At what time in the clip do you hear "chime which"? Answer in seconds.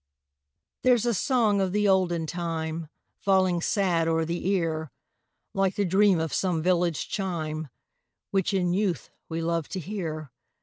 7.07-8.51